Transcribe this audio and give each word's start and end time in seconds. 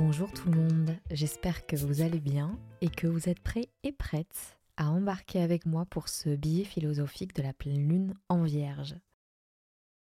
Bonjour 0.00 0.32
tout 0.32 0.48
le 0.48 0.56
monde, 0.56 0.96
j'espère 1.10 1.66
que 1.66 1.74
vous 1.74 2.02
allez 2.02 2.20
bien 2.20 2.56
et 2.80 2.88
que 2.88 3.08
vous 3.08 3.28
êtes 3.28 3.40
prêts 3.40 3.68
et 3.82 3.90
prêtes 3.90 4.56
à 4.76 4.90
embarquer 4.90 5.42
avec 5.42 5.66
moi 5.66 5.86
pour 5.86 6.08
ce 6.08 6.36
billet 6.36 6.62
philosophique 6.62 7.34
de 7.34 7.42
la 7.42 7.52
pleine 7.52 7.88
lune 7.88 8.14
en 8.28 8.44
vierge. 8.44 8.94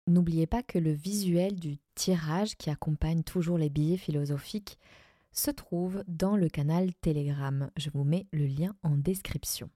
N'oubliez 0.05 0.45
pas 0.45 0.61
que 0.61 0.77
le 0.77 0.91
visuel 0.91 1.55
du 1.57 1.77
tirage 1.95 2.57
qui 2.57 2.69
accompagne 2.69 3.23
toujours 3.23 3.57
les 3.57 3.69
billets 3.69 3.95
philosophiques 3.95 4.77
se 5.31 5.51
trouve 5.51 6.03
dans 6.09 6.35
le 6.35 6.49
canal 6.49 6.93
Telegram. 6.95 7.71
Je 7.77 7.89
vous 7.89 8.03
mets 8.03 8.27
le 8.33 8.45
lien 8.45 8.75
en 8.83 8.97
description. 8.97 9.69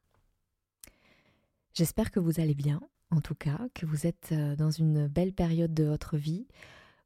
J'espère 1.73 2.11
que 2.11 2.19
vous 2.19 2.41
allez 2.41 2.55
bien, 2.55 2.81
en 3.11 3.21
tout 3.21 3.35
cas, 3.35 3.59
que 3.73 3.85
vous 3.85 4.05
êtes 4.05 4.33
euh, 4.33 4.57
dans 4.57 4.71
une 4.71 5.07
belle 5.07 5.31
période 5.31 5.73
de 5.73 5.85
votre 5.85 6.17
vie 6.17 6.47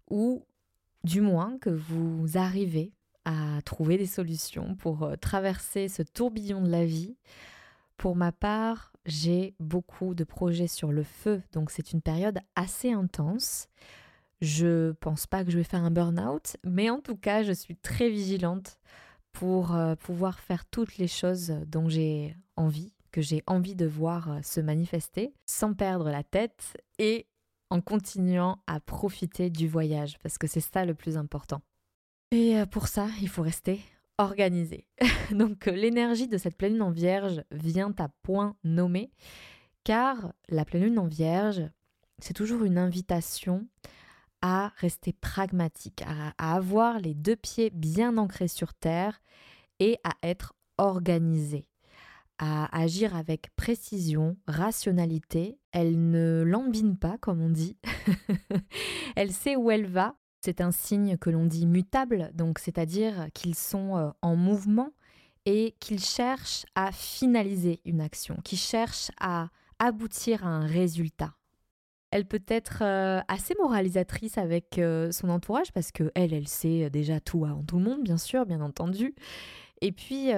où 0.09 0.43
du 1.05 1.21
moins 1.21 1.57
que 1.59 1.69
vous 1.69 2.25
arrivez 2.35 2.91
à 3.25 3.61
trouver 3.63 3.97
des 3.97 4.07
solutions 4.07 4.75
pour 4.75 5.03
euh, 5.03 5.15
traverser 5.15 5.87
ce 5.87 6.01
tourbillon 6.01 6.61
de 6.61 6.69
la 6.69 6.85
vie. 6.85 7.15
Pour 7.95 8.15
ma 8.15 8.31
part, 8.31 8.91
j'ai 9.05 9.55
beaucoup 9.59 10.15
de 10.15 10.23
projets 10.23 10.67
sur 10.67 10.91
le 10.91 11.03
feu, 11.03 11.41
donc 11.53 11.71
c'est 11.71 11.93
une 11.93 12.01
période 12.01 12.39
assez 12.55 12.91
intense. 12.91 13.67
Je 14.41 14.91
pense 14.93 15.27
pas 15.27 15.45
que 15.45 15.51
je 15.51 15.57
vais 15.57 15.63
faire 15.63 15.83
un 15.83 15.91
burn-out, 15.91 16.57
mais 16.65 16.89
en 16.89 16.99
tout 16.99 17.15
cas, 17.15 17.43
je 17.43 17.53
suis 17.53 17.77
très 17.77 18.09
vigilante 18.09 18.79
pour 19.31 19.75
euh, 19.75 19.95
pouvoir 19.95 20.39
faire 20.39 20.65
toutes 20.65 20.97
les 20.97 21.07
choses 21.07 21.53
dont 21.67 21.87
j'ai 21.87 22.35
envie, 22.55 22.93
que 23.11 23.21
j'ai 23.21 23.43
envie 23.47 23.75
de 23.75 23.85
voir 23.85 24.31
euh, 24.31 24.39
se 24.43 24.59
manifester, 24.59 25.33
sans 25.45 25.73
perdre 25.73 26.09
la 26.09 26.23
tête 26.23 26.77
et 26.97 27.27
en 27.69 27.81
continuant 27.81 28.59
à 28.67 28.79
profiter 28.79 29.49
du 29.49 29.67
voyage, 29.67 30.17
parce 30.19 30.37
que 30.37 30.47
c'est 30.47 30.59
ça 30.59 30.85
le 30.85 30.93
plus 30.93 31.17
important. 31.17 31.61
Et 32.31 32.57
euh, 32.57 32.65
pour 32.65 32.87
ça, 32.87 33.07
il 33.21 33.29
faut 33.29 33.41
rester 33.41 33.81
organisé. 34.17 34.87
Donc 35.31 35.67
euh, 35.67 35.71
l'énergie 35.71 36.27
de 36.27 36.37
cette 36.37 36.57
pleine 36.57 36.73
lune 36.73 36.81
en 36.81 36.91
vierge 36.91 37.43
vient 37.51 37.93
à 37.97 38.09
point 38.23 38.55
nommé, 38.63 39.11
car 39.83 40.33
la 40.49 40.65
pleine 40.65 40.83
lune 40.83 40.99
en 40.99 41.07
vierge, 41.07 41.63
c'est 42.19 42.33
toujours 42.33 42.63
une 42.63 42.77
invitation 42.77 43.67
à 44.41 44.73
rester 44.77 45.11
pragmatique, 45.11 46.03
à, 46.05 46.55
avoir 46.55 46.99
les 46.99 47.13
deux 47.13 47.35
pieds 47.35 47.71
bien 47.71 48.17
ancrés 48.17 48.47
sur 48.47 48.73
terre 48.73 49.21
et 49.79 49.97
à 50.03 50.13
être 50.23 50.53
organisé 50.77 51.67
à 52.37 52.77
agir 52.77 53.15
avec 53.15 53.49
précision, 53.55 54.37
rationalité. 54.47 55.57
Elle 55.71 56.09
ne 56.09 56.43
lambine 56.45 56.97
pas, 56.97 57.17
comme 57.17 57.41
on 57.41 57.49
dit. 57.49 57.77
elle 59.15 59.31
sait 59.31 59.55
où 59.55 59.71
elle 59.71 59.87
va. 59.87 60.15
C'est 60.41 60.61
un 60.61 60.71
signe 60.71 61.17
que 61.17 61.29
l'on 61.29 61.45
dit 61.45 61.65
mutable, 61.65 62.29
donc 62.35 62.59
c'est-à-dire 62.59 63.29
qu'ils 63.33 63.55
sont 63.55 63.97
euh, 63.97 64.11
en 64.21 64.35
mouvement 64.35 64.91
et 65.45 65.75
qu'ils 65.79 66.03
cherchent 66.03 66.65
à 66.75 66.91
finaliser 66.91 67.81
une 67.83 67.99
action, 67.99 68.37
qu'ils 68.43 68.59
cherchent 68.59 69.09
à 69.19 69.49
aboutir 69.79 70.45
à 70.45 70.49
un 70.49 70.67
résultat. 70.67 71.33
Elle 72.11 72.25
peut 72.27 72.43
être 72.47 72.83
euh, 72.83 73.21
assez 73.27 73.55
moralisatrice 73.59 74.37
avec 74.37 74.77
euh, 74.77 75.11
son 75.11 75.29
entourage 75.29 75.71
parce 75.73 75.91
que 75.91 76.11
elle, 76.13 76.31
elle 76.31 76.47
sait 76.47 76.91
déjà 76.91 77.19
tout 77.19 77.43
avant 77.45 77.63
tout 77.63 77.79
le 77.79 77.83
monde, 77.83 78.03
bien 78.03 78.17
sûr, 78.17 78.45
bien 78.45 78.61
entendu. 78.61 79.15
Et 79.81 79.91
puis, 79.91 80.29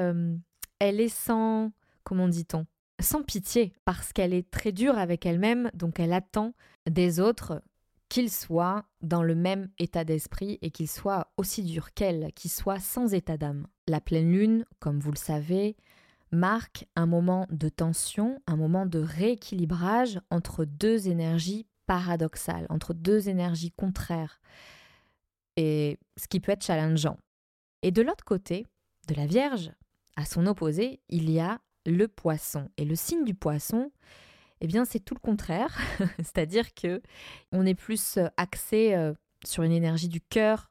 elle 0.79 0.99
est 0.99 1.09
sans 1.09 1.72
comment 2.07 2.29
dit-on, 2.29 2.66
sans 3.01 3.22
pitié, 3.22 3.73
parce 3.84 4.13
qu'elle 4.13 4.34
est 4.34 4.50
très 4.50 4.72
dure 4.72 4.97
avec 4.97 5.25
elle-même, 5.25 5.69
donc 5.73 6.00
elle 6.00 6.13
attend 6.13 6.53
des 6.90 7.19
autres 7.19 7.62
qu'ils 8.07 8.31
soient 8.31 8.85
dans 9.01 9.23
le 9.23 9.35
même 9.35 9.69
état 9.78 10.06
d'esprit 10.06 10.57
et 10.62 10.72
qu'ils 10.72 10.88
soient 10.88 11.34
aussi 11.35 11.63
durs 11.63 11.94
qu'elle, 11.94 12.31
qu'ils 12.31 12.50
soient 12.50 12.79
sans 12.79 13.13
état 13.13 13.35
d'âme. 13.35 13.67
La 13.90 14.00
pleine 14.00 14.31
lune, 14.31 14.63
comme 14.79 15.01
vous 15.01 15.12
le 15.12 15.17
savez, 15.17 15.75
marque 16.31 16.85
un 16.96 17.07
moment 17.07 17.46
de 17.50 17.67
tension, 17.67 18.41
un 18.47 18.56
moment 18.56 18.85
de 18.85 19.00
rééquilibrage 19.00 20.22
entre 20.31 20.63
deux 20.63 21.09
énergies 21.09 21.67
paradoxales, 21.88 22.67
entre 22.69 22.94
deux 22.94 23.28
énergies 23.28 23.72
contraires, 23.72 24.40
et 25.57 26.00
ce 26.16 26.29
qui 26.29 26.40
peut 26.40 26.53
être 26.53 26.63
challengeant. 26.63 27.17
Et 27.81 27.91
de 27.91 28.01
l'autre 28.01 28.23
côté, 28.23 28.66
de 29.09 29.13
la 29.13 29.25
Vierge, 29.25 29.73
à 30.16 30.23
son 30.23 30.47
opposé, 30.47 31.01
il 31.09 31.29
y 31.29 31.41
a 31.41 31.59
le 31.87 32.07
poisson. 32.07 32.69
Et 32.77 32.85
le 32.85 32.95
signe 32.95 33.23
du 33.23 33.33
poisson, 33.33 33.91
eh 34.61 34.67
bien, 34.67 34.85
c'est 34.85 34.99
tout 34.99 35.15
le 35.15 35.19
contraire. 35.19 35.75
C'est-à-dire 36.17 36.73
que 36.73 37.01
on 37.51 37.65
est 37.65 37.75
plus 37.75 38.17
euh, 38.17 38.27
axé 38.37 38.93
euh, 38.93 39.13
sur 39.45 39.63
une 39.63 39.71
énergie 39.71 40.09
du 40.09 40.21
cœur, 40.21 40.69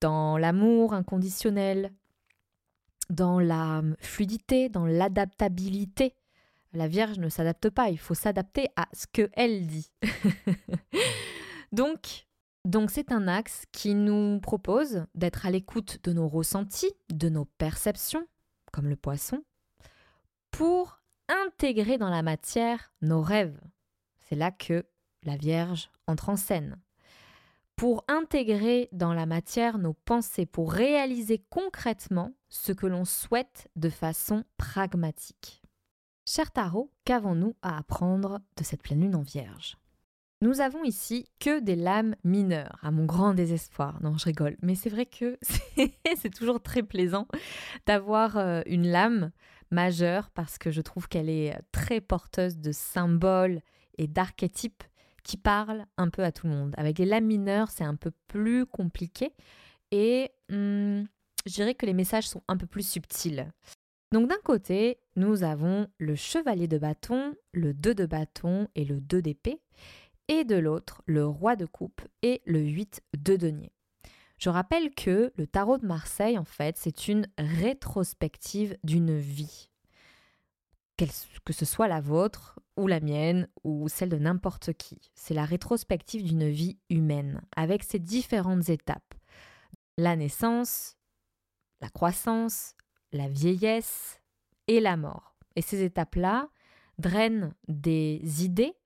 dans 0.00 0.38
l'amour 0.38 0.94
inconditionnel, 0.94 1.92
dans 3.10 3.40
la 3.40 3.78
hum, 3.78 3.96
fluidité, 4.00 4.68
dans 4.68 4.86
l'adaptabilité. 4.86 6.14
La 6.72 6.86
Vierge 6.86 7.18
ne 7.18 7.28
s'adapte 7.28 7.68
pas, 7.70 7.90
il 7.90 7.98
faut 7.98 8.14
s'adapter 8.14 8.68
à 8.76 8.86
ce 8.92 9.06
qu'elle 9.06 9.66
dit. 9.66 9.90
donc, 11.72 12.28
donc 12.64 12.92
c'est 12.92 13.10
un 13.10 13.26
axe 13.26 13.64
qui 13.72 13.94
nous 13.94 14.38
propose 14.40 15.04
d'être 15.16 15.46
à 15.46 15.50
l'écoute 15.50 15.98
de 16.04 16.12
nos 16.12 16.28
ressentis, 16.28 16.92
de 17.12 17.28
nos 17.28 17.44
perceptions, 17.44 18.24
comme 18.70 18.88
le 18.88 18.94
poisson, 18.94 19.42
pour 20.60 21.00
intégrer 21.26 21.96
dans 21.96 22.10
la 22.10 22.20
matière 22.20 22.92
nos 23.00 23.22
rêves. 23.22 23.58
C'est 24.18 24.36
là 24.36 24.50
que 24.50 24.84
la 25.22 25.38
Vierge 25.38 25.90
entre 26.06 26.28
en 26.28 26.36
scène. 26.36 26.78
Pour 27.76 28.04
intégrer 28.08 28.90
dans 28.92 29.14
la 29.14 29.24
matière 29.24 29.78
nos 29.78 29.94
pensées, 29.94 30.44
pour 30.44 30.70
réaliser 30.70 31.42
concrètement 31.48 32.34
ce 32.50 32.72
que 32.72 32.86
l'on 32.86 33.06
souhaite 33.06 33.70
de 33.76 33.88
façon 33.88 34.44
pragmatique. 34.58 35.62
Cher 36.26 36.50
Tarot, 36.50 36.92
qu'avons-nous 37.06 37.56
à 37.62 37.78
apprendre 37.78 38.40
de 38.58 38.62
cette 38.62 38.82
pleine 38.82 39.00
lune 39.00 39.16
en 39.16 39.22
Vierge? 39.22 39.78
Nous 40.42 40.60
avons 40.60 40.84
ici 40.84 41.26
que 41.38 41.60
des 41.60 41.76
lames 41.76 42.16
mineures, 42.24 42.78
à 42.82 42.90
mon 42.90 43.04
grand 43.04 43.34
désespoir. 43.34 44.02
Non, 44.02 44.16
je 44.16 44.24
rigole, 44.24 44.56
mais 44.62 44.74
c'est 44.74 44.88
vrai 44.88 45.06
que 45.06 45.38
c'est 46.16 46.34
toujours 46.34 46.62
très 46.62 46.82
plaisant 46.82 47.26
d'avoir 47.86 48.38
euh, 48.38 48.62
une 48.66 48.86
lame 48.86 49.32
majeure 49.70 50.30
parce 50.30 50.58
que 50.58 50.70
je 50.70 50.80
trouve 50.80 51.08
qu'elle 51.08 51.28
est 51.28 51.54
très 51.72 52.00
porteuse 52.00 52.58
de 52.58 52.72
symboles 52.72 53.60
et 53.98 54.06
d'archétypes 54.06 54.82
qui 55.22 55.36
parlent 55.36 55.84
un 55.98 56.08
peu 56.08 56.24
à 56.24 56.32
tout 56.32 56.46
le 56.46 56.54
monde. 56.54 56.74
Avec 56.78 56.98
les 56.98 57.04
lames 57.04 57.26
mineures, 57.26 57.70
c'est 57.70 57.84
un 57.84 57.96
peu 57.96 58.10
plus 58.26 58.64
compliqué 58.64 59.34
et 59.90 60.30
hmm, 60.48 61.02
je 61.46 61.52
dirais 61.52 61.74
que 61.74 61.86
les 61.86 61.94
messages 61.94 62.28
sont 62.28 62.42
un 62.48 62.56
peu 62.56 62.66
plus 62.66 62.88
subtils. 62.88 63.52
Donc 64.12 64.28
d'un 64.28 64.40
côté, 64.42 64.98
nous 65.16 65.44
avons 65.44 65.86
le 65.98 66.16
chevalier 66.16 66.66
de 66.66 66.78
bâton, 66.78 67.34
le 67.52 67.74
2 67.74 67.94
de 67.94 68.06
bâton 68.06 68.66
et 68.74 68.84
le 68.84 69.00
2 69.00 69.22
d'épée, 69.22 69.60
et 70.30 70.44
de 70.44 70.54
l'autre, 70.54 71.02
le 71.06 71.26
roi 71.26 71.56
de 71.56 71.66
coupe 71.66 72.02
et 72.22 72.40
le 72.46 72.60
8 72.60 73.02
de 73.18 73.34
denier. 73.34 73.72
Je 74.38 74.48
rappelle 74.48 74.94
que 74.94 75.32
le 75.36 75.46
tarot 75.46 75.76
de 75.76 75.86
Marseille, 75.86 76.38
en 76.38 76.44
fait, 76.44 76.76
c'est 76.78 77.08
une 77.08 77.26
rétrospective 77.36 78.78
d'une 78.84 79.18
vie. 79.18 79.68
Que 80.96 81.52
ce 81.52 81.64
soit 81.64 81.88
la 81.88 82.00
vôtre, 82.00 82.60
ou 82.76 82.86
la 82.86 83.00
mienne, 83.00 83.48
ou 83.64 83.88
celle 83.88 84.08
de 84.08 84.18
n'importe 84.18 84.72
qui. 84.74 85.10
C'est 85.14 85.34
la 85.34 85.44
rétrospective 85.44 86.22
d'une 86.22 86.48
vie 86.48 86.78
humaine, 86.90 87.42
avec 87.56 87.82
ses 87.82 87.98
différentes 87.98 88.68
étapes. 88.68 89.14
La 89.98 90.14
naissance, 90.14 90.96
la 91.80 91.88
croissance, 91.88 92.76
la 93.12 93.28
vieillesse 93.28 94.20
et 94.68 94.78
la 94.78 94.96
mort. 94.96 95.34
Et 95.56 95.62
ces 95.62 95.82
étapes-là 95.82 96.48
drainent 96.98 97.52
des 97.66 98.44
idées 98.44 98.76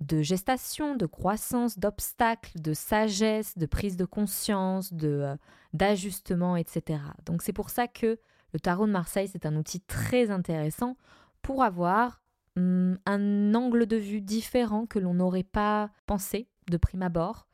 de 0.00 0.22
gestation, 0.22 0.94
de 0.94 1.06
croissance, 1.06 1.78
d'obstacles, 1.78 2.60
de 2.60 2.74
sagesse, 2.74 3.56
de 3.56 3.66
prise 3.66 3.96
de 3.96 4.04
conscience, 4.04 4.92
de 4.92 5.08
euh, 5.08 5.36
d'ajustement, 5.72 6.56
etc. 6.56 7.00
Donc 7.24 7.42
c'est 7.42 7.52
pour 7.52 7.70
ça 7.70 7.88
que 7.88 8.18
le 8.52 8.60
tarot 8.60 8.86
de 8.86 8.92
Marseille, 8.92 9.28
c'est 9.28 9.46
un 9.46 9.56
outil 9.56 9.80
très 9.80 10.30
intéressant 10.30 10.96
pour 11.42 11.62
avoir 11.62 12.22
hum, 12.56 12.98
un 13.06 13.54
angle 13.54 13.86
de 13.86 13.96
vue 13.96 14.20
différent 14.20 14.86
que 14.86 14.98
l'on 14.98 15.14
n'aurait 15.14 15.42
pas 15.42 15.90
pensé 16.06 16.48
de 16.70 16.76
prime 16.76 17.02
abord. 17.02 17.46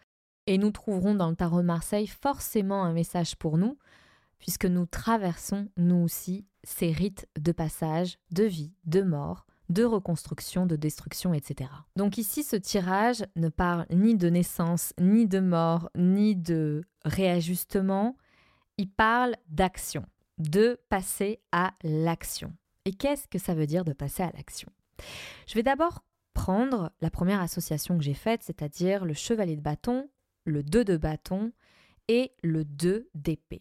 Et 0.46 0.58
nous 0.58 0.70
trouverons 0.70 1.14
dans 1.14 1.30
le 1.30 1.36
tarot 1.36 1.60
de 1.60 1.66
Marseille 1.66 2.06
forcément 2.06 2.84
un 2.84 2.92
message 2.92 3.36
pour 3.36 3.58
nous, 3.58 3.78
puisque 4.38 4.66
nous 4.66 4.86
traversons, 4.86 5.68
nous 5.76 6.02
aussi, 6.02 6.46
ces 6.64 6.90
rites 6.90 7.28
de 7.38 7.52
passage, 7.52 8.18
de 8.32 8.44
vie, 8.44 8.72
de 8.84 9.02
mort, 9.02 9.46
de 9.68 9.84
reconstruction, 9.84 10.66
de 10.66 10.76
destruction, 10.76 11.34
etc. 11.34 11.70
Donc 11.96 12.18
ici, 12.18 12.42
ce 12.42 12.56
tirage 12.56 13.24
ne 13.36 13.48
parle 13.48 13.86
ni 13.90 14.16
de 14.16 14.28
naissance, 14.28 14.92
ni 14.98 15.26
de 15.26 15.40
mort, 15.40 15.90
ni 15.96 16.36
de 16.36 16.82
réajustement, 17.04 18.16
il 18.78 18.90
parle 18.90 19.36
d'action, 19.48 20.04
de 20.38 20.80
passer 20.88 21.40
à 21.52 21.72
l'action. 21.82 22.52
Et 22.84 22.92
qu'est-ce 22.92 23.28
que 23.28 23.38
ça 23.38 23.54
veut 23.54 23.66
dire 23.66 23.84
de 23.84 23.92
passer 23.92 24.22
à 24.22 24.32
l'action? 24.32 24.68
Je 25.46 25.54
vais 25.54 25.62
d'abord 25.62 26.04
prendre 26.34 26.92
la 27.00 27.10
première 27.10 27.40
association 27.40 27.96
que 27.96 28.04
j'ai 28.04 28.14
faite, 28.14 28.42
c'est-à-dire 28.42 29.04
le 29.04 29.14
chevalier 29.14 29.56
de 29.56 29.60
bâton, 29.60 30.08
le 30.44 30.62
2 30.62 30.84
de 30.84 30.96
bâton 30.96 31.52
et 32.08 32.32
le 32.42 32.64
2 32.64 33.08
d'épée. 33.14 33.60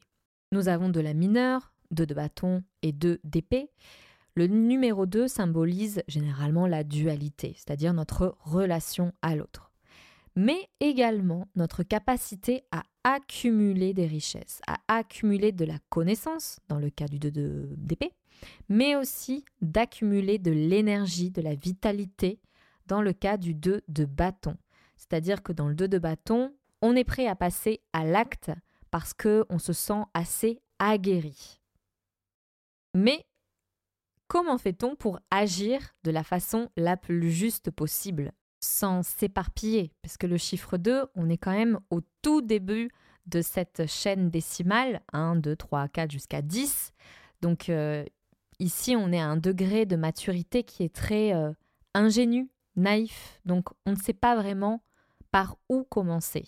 Nous 0.51 0.67
avons 0.67 0.89
de 0.89 0.99
la 0.99 1.13
mineure, 1.13 1.73
2 1.91 2.05
de 2.05 2.13
bâton 2.13 2.63
et 2.81 2.91
2 2.91 3.19
d'épée. 3.23 3.69
Le 4.35 4.47
numéro 4.47 5.05
2 5.05 5.27
symbolise 5.27 6.03
généralement 6.07 6.65
la 6.65 6.83
dualité, 6.83 7.53
c'est-à-dire 7.57 7.93
notre 7.93 8.37
relation 8.39 9.11
à 9.21 9.35
l'autre, 9.35 9.71
mais 10.35 10.69
également 10.79 11.47
notre 11.55 11.83
capacité 11.83 12.63
à 12.71 12.83
accumuler 13.03 13.93
des 13.93 14.07
richesses, 14.07 14.61
à 14.67 14.77
accumuler 14.87 15.51
de 15.51 15.65
la 15.65 15.79
connaissance, 15.89 16.59
dans 16.69 16.79
le 16.79 16.89
cas 16.89 17.07
du 17.07 17.19
2 17.19 17.29
d'épée, 17.75 18.13
mais 18.69 18.95
aussi 18.95 19.43
d'accumuler 19.61 20.39
de 20.39 20.51
l'énergie, 20.51 21.29
de 21.29 21.41
la 21.41 21.55
vitalité, 21.55 22.39
dans 22.87 23.01
le 23.01 23.11
cas 23.11 23.35
du 23.35 23.53
2 23.53 23.81
de 23.87 24.05
bâton. 24.05 24.55
C'est-à-dire 24.95 25.43
que 25.43 25.51
dans 25.51 25.67
le 25.67 25.75
2 25.75 25.89
de 25.89 25.99
bâton, 25.99 26.53
on 26.81 26.95
est 26.95 27.03
prêt 27.03 27.27
à 27.27 27.35
passer 27.35 27.81
à 27.91 28.05
l'acte 28.05 28.51
parce 28.91 29.13
qu'on 29.13 29.59
se 29.59 29.73
sent 29.73 30.03
assez 30.13 30.61
aguerri. 30.79 31.59
Mais 32.93 33.25
comment 34.31 34.57
fait-on 34.57 34.95
pour 34.95 35.19
agir 35.29 35.81
de 36.05 36.11
la 36.11 36.23
façon 36.23 36.69
la 36.77 36.95
plus 36.95 37.31
juste 37.31 37.69
possible? 37.69 38.31
Sans 38.61 39.05
s'éparpiller 39.05 39.91
Parce 40.01 40.15
que 40.15 40.25
le 40.25 40.37
chiffre 40.37 40.77
2, 40.77 41.03
on 41.15 41.29
est 41.29 41.37
quand 41.37 41.51
même 41.51 41.81
au 41.89 41.99
tout 42.21 42.41
début 42.41 42.89
de 43.25 43.41
cette 43.41 43.87
chaîne 43.87 44.29
décimale, 44.29 45.01
1, 45.11 45.35
2, 45.35 45.57
3, 45.57 45.89
4 45.89 46.11
jusqu'à 46.11 46.41
10. 46.41 46.93
Donc 47.41 47.67
euh, 47.67 48.05
ici, 48.59 48.95
on 48.95 49.11
est 49.11 49.19
à 49.19 49.27
un 49.27 49.35
degré 49.35 49.85
de 49.85 49.97
maturité 49.97 50.63
qui 50.63 50.83
est 50.83 50.95
très 50.95 51.33
euh, 51.33 51.51
ingénu, 51.93 52.49
naïf. 52.77 53.41
Donc 53.43 53.67
on 53.85 53.91
ne 53.91 53.99
sait 53.99 54.13
pas 54.13 54.37
vraiment 54.37 54.81
par 55.31 55.57
où 55.67 55.83
commencer. 55.83 56.47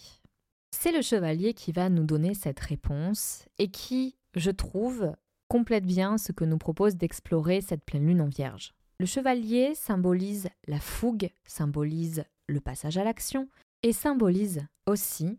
C'est 0.71 0.93
le 0.93 1.01
chevalier 1.01 1.53
qui 1.53 1.73
va 1.73 1.89
nous 1.89 2.05
donner 2.05 2.33
cette 2.33 2.61
réponse 2.61 3.43
et 3.59 3.69
qui, 3.69 4.15
je 4.35 4.51
trouve, 4.51 5.13
complète 5.53 5.85
bien 5.85 6.17
ce 6.17 6.31
que 6.31 6.45
nous 6.45 6.57
propose 6.57 6.95
d'explorer 6.95 7.61
cette 7.61 7.85
pleine 7.85 8.07
lune 8.07 8.21
en 8.21 8.27
vierge. 8.27 8.73
Le 8.99 9.05
chevalier 9.05 9.75
symbolise 9.75 10.49
la 10.67 10.79
fougue, 10.79 11.29
symbolise 11.45 12.23
le 12.47 12.59
passage 12.59 12.97
à 12.97 13.03
l'action 13.03 13.47
et 13.83 13.93
symbolise 13.93 14.65
aussi 14.87 15.37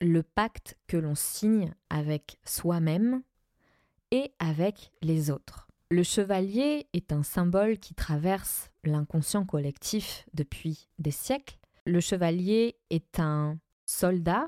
le 0.00 0.22
pacte 0.22 0.78
que 0.86 0.96
l'on 0.96 1.14
signe 1.14 1.74
avec 1.90 2.38
soi-même 2.46 3.20
et 4.10 4.32
avec 4.38 4.90
les 5.02 5.30
autres. 5.30 5.68
Le 5.90 6.02
chevalier 6.02 6.86
est 6.94 7.12
un 7.12 7.22
symbole 7.22 7.76
qui 7.76 7.92
traverse 7.92 8.70
l'inconscient 8.84 9.44
collectif 9.44 10.24
depuis 10.32 10.88
des 10.98 11.10
siècles. 11.10 11.58
Le 11.84 12.00
chevalier 12.00 12.78
est 12.88 13.20
un 13.20 13.58
soldat, 13.84 14.46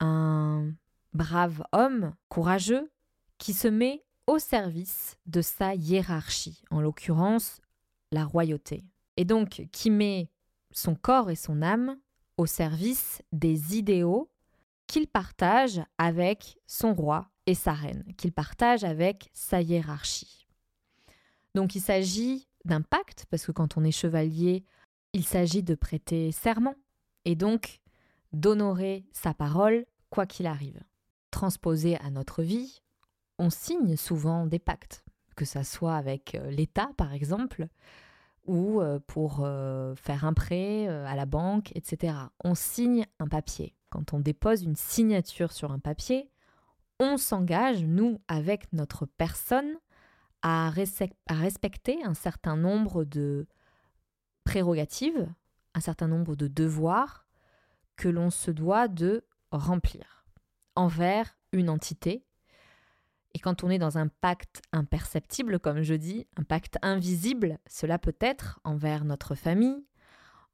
un 0.00 0.70
brave 1.12 1.62
homme 1.72 2.14
courageux 2.30 2.90
qui 3.36 3.52
se 3.52 3.68
met 3.68 4.02
au 4.26 4.38
service 4.38 5.16
de 5.26 5.40
sa 5.40 5.74
hiérarchie, 5.74 6.62
en 6.70 6.80
l'occurrence 6.80 7.60
la 8.12 8.24
royauté, 8.24 8.84
et 9.16 9.24
donc 9.24 9.66
qui 9.72 9.90
met 9.90 10.30
son 10.72 10.94
corps 10.94 11.30
et 11.30 11.36
son 11.36 11.62
âme 11.62 11.98
au 12.36 12.46
service 12.46 13.22
des 13.32 13.76
idéaux 13.76 14.30
qu'il 14.86 15.06
partage 15.08 15.80
avec 15.98 16.58
son 16.66 16.94
roi 16.94 17.30
et 17.46 17.54
sa 17.54 17.72
reine, 17.72 18.04
qu'il 18.16 18.32
partage 18.32 18.84
avec 18.84 19.30
sa 19.32 19.60
hiérarchie. 19.60 20.46
Donc 21.54 21.74
il 21.74 21.80
s'agit 21.80 22.48
d'un 22.64 22.82
pacte, 22.82 23.26
parce 23.30 23.46
que 23.46 23.52
quand 23.52 23.76
on 23.76 23.84
est 23.84 23.92
chevalier, 23.92 24.64
il 25.12 25.24
s'agit 25.24 25.62
de 25.62 25.74
prêter 25.74 26.32
serment, 26.32 26.74
et 27.24 27.34
donc 27.34 27.80
d'honorer 28.32 29.06
sa 29.12 29.34
parole 29.34 29.86
quoi 30.10 30.26
qu'il 30.26 30.46
arrive. 30.46 30.80
Transposé 31.30 31.96
à 31.98 32.10
notre 32.10 32.42
vie, 32.42 32.82
on 33.38 33.50
signe 33.50 33.96
souvent 33.96 34.46
des 34.46 34.58
pactes, 34.58 35.04
que 35.34 35.44
ça 35.44 35.64
soit 35.64 35.96
avec 35.96 36.34
euh, 36.34 36.50
l'État 36.50 36.90
par 36.96 37.12
exemple, 37.12 37.68
ou 38.46 38.80
euh, 38.80 38.98
pour 39.06 39.40
euh, 39.40 39.94
faire 39.96 40.24
un 40.24 40.32
prêt 40.32 40.86
à 40.88 41.14
la 41.16 41.26
banque, 41.26 41.72
etc. 41.74 42.14
On 42.44 42.54
signe 42.54 43.06
un 43.18 43.28
papier. 43.28 43.74
Quand 43.90 44.12
on 44.12 44.20
dépose 44.20 44.62
une 44.62 44.76
signature 44.76 45.52
sur 45.52 45.72
un 45.72 45.78
papier, 45.78 46.30
on 46.98 47.16
s'engage, 47.16 47.84
nous, 47.84 48.20
avec 48.28 48.72
notre 48.72 49.06
personne, 49.06 49.76
à, 50.42 50.68
à 50.68 51.34
respecter 51.34 52.02
un 52.04 52.14
certain 52.14 52.56
nombre 52.56 53.04
de 53.04 53.46
prérogatives, 54.44 55.28
un 55.74 55.80
certain 55.80 56.08
nombre 56.08 56.36
de 56.36 56.46
devoirs 56.46 57.26
que 57.96 58.08
l'on 58.08 58.30
se 58.30 58.50
doit 58.50 58.88
de 58.88 59.24
remplir 59.50 60.26
envers 60.74 61.36
une 61.52 61.70
entité 61.70 62.25
et 63.36 63.38
quand 63.38 63.64
on 63.64 63.68
est 63.68 63.76
dans 63.78 63.98
un 63.98 64.08
pacte 64.08 64.62
imperceptible, 64.72 65.60
comme 65.60 65.82
je 65.82 65.92
dis, 65.92 66.26
un 66.38 66.42
pacte 66.42 66.78
invisible, 66.80 67.58
cela 67.68 67.98
peut 67.98 68.16
être 68.18 68.60
envers 68.64 69.04
notre 69.04 69.34
famille, 69.34 69.84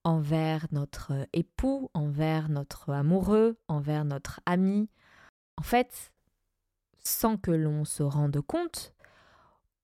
envers 0.03 0.67
notre 0.73 1.29
époux, 1.33 1.93
envers 1.95 2.49
notre 2.49 2.91
amoureux, 2.91 3.57
envers 3.69 4.05
notre 4.05 4.41
ami. 4.47 4.91
En 5.57 5.63
fait, 5.63 6.11
sans 7.05 7.37
que 7.37 7.53
l'on 7.53 7.85
se 7.85 8.03
rende 8.03 8.41
compte, 8.41 8.95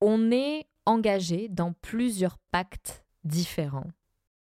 on 0.01 0.33
est 0.33 0.67
engagé 0.85 1.49
dans 1.49 1.75
plusieurs 1.75 2.39
pactes 2.51 3.05
différents. 3.23 3.93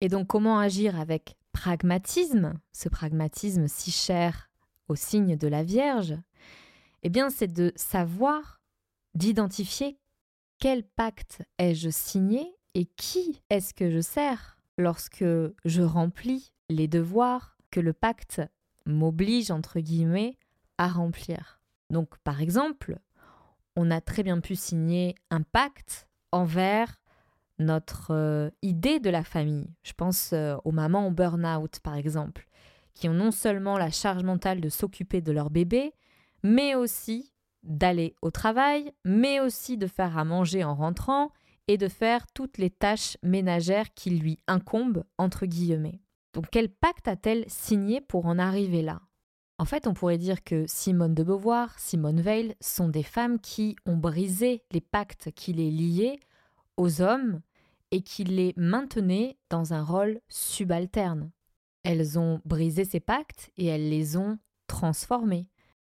Et 0.02 0.08
donc 0.08 0.26
comment 0.26 0.58
agir 0.58 1.00
avec 1.00 1.38
pragmatisme, 1.52 2.56
ce 2.74 2.90
pragmatisme 2.90 3.68
si 3.68 3.92
cher 3.92 4.50
au 4.88 4.96
signe 4.96 5.36
de 5.36 5.48
la 5.48 5.62
Vierge 5.62 6.18
eh 7.04 7.10
bien, 7.10 7.30
c'est 7.30 7.52
de 7.52 7.72
savoir, 7.76 8.62
d'identifier 9.14 10.00
quel 10.60 10.84
pacte 10.84 11.44
ai-je 11.60 11.90
signé 11.90 12.56
et 12.74 12.86
qui 12.86 13.42
est-ce 13.50 13.74
que 13.74 13.90
je 13.92 14.02
sers 14.02 14.58
lorsque 14.78 15.26
je 15.66 15.82
remplis 15.82 16.52
les 16.70 16.88
devoirs 16.88 17.58
que 17.72 17.80
le 17.80 17.94
pacte 17.94 18.42
m'oblige, 18.86 19.52
entre 19.52 19.80
guillemets, 19.80 20.38
à 20.78 20.88
remplir. 20.88 21.62
Donc, 21.90 22.18
par 22.20 22.42
exemple, 22.42 23.00
on 23.76 23.92
a 23.92 24.02
très 24.02 24.24
bien 24.24 24.40
pu 24.40 24.56
signer 24.56 25.16
un 25.30 25.42
pacte 25.42 26.08
envers 26.32 27.00
notre 27.60 28.12
euh, 28.12 28.50
idée 28.62 29.00
de 29.00 29.10
la 29.10 29.24
famille. 29.24 29.74
Je 29.84 29.94
pense 29.94 30.32
euh, 30.34 30.58
aux 30.64 30.72
mamans 30.72 31.08
en 31.08 31.12
burn-out, 31.12 31.80
par 31.80 31.96
exemple, 31.96 32.48
qui 32.94 33.10
ont 33.10 33.14
non 33.14 33.32
seulement 33.32 33.78
la 33.78 33.92
charge 33.92 34.24
mentale 34.24 34.62
de 34.62 34.70
s'occuper 34.70 35.22
de 35.22 35.32
leur 35.32 35.50
bébé, 35.50 35.94
mais 36.44 36.76
aussi 36.76 37.34
d'aller 37.64 38.16
au 38.22 38.32
travail, 38.32 38.94
mais 39.04 39.40
aussi 39.40 39.78
de 39.78 39.88
faire 39.88 40.18
à 40.18 40.26
manger 40.26 40.64
en 40.64 40.76
rentrant 40.76 41.32
et 41.68 41.78
de 41.78 41.88
faire 41.88 42.28
toutes 42.28 42.58
les 42.58 42.70
tâches 42.70 43.18
ménagères 43.24 43.94
qui 43.94 44.12
lui 44.12 44.38
incombent, 44.48 45.04
entre 45.18 45.46
guillemets. 45.46 46.02
Donc 46.34 46.46
quel 46.52 46.70
pacte 46.70 47.08
a-t-elle 47.08 47.46
signé 47.48 48.00
pour 48.00 48.26
en 48.26 48.40
arriver 48.40 48.82
là? 48.82 49.02
En 49.60 49.66
fait, 49.66 49.88
on 49.88 49.94
pourrait 49.94 50.20
dire 50.20 50.44
que 50.44 50.66
Simone 50.68 51.16
de 51.16 51.24
Beauvoir, 51.24 51.78
Simone 51.80 52.22
Veil 52.22 52.56
sont 52.62 52.90
des 52.90 53.04
femmes 53.04 53.40
qui 53.40 53.76
ont 53.86 53.98
brisé 53.98 54.64
les 54.72 54.82
pactes 54.82 55.32
qui 55.32 55.52
les 55.52 55.72
liaient 55.72 56.20
aux 56.78 57.02
hommes 57.02 57.42
et 57.90 58.02
qui 58.02 58.24
les 58.24 58.54
maintenaient 58.56 59.38
dans 59.50 59.74
un 59.74 59.84
rôle 59.84 60.20
subalterne. 60.30 61.32
Elles 61.84 62.20
ont 62.20 62.40
brisé 62.46 62.86
ces 62.86 63.00
pactes 63.00 63.50
et 63.58 63.66
elles 63.66 63.90
les 63.90 64.16
ont 64.16 64.38
transformés. 64.68 65.48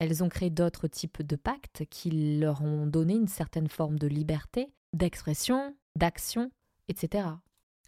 Elles 0.02 0.24
ont 0.24 0.30
créé 0.30 0.50
d'autres 0.50 0.88
types 0.88 1.22
de 1.22 1.36
pactes 1.36 1.84
qui 1.92 2.40
leur 2.40 2.64
ont 2.64 2.88
donné 2.88 3.14
une 3.14 3.28
certaine 3.28 3.68
forme 3.68 4.00
de 4.00 4.08
liberté, 4.08 4.74
d'expression, 4.94 5.76
d'action, 5.96 6.50
etc. 6.88 7.28